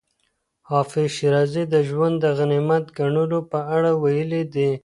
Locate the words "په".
3.51-3.59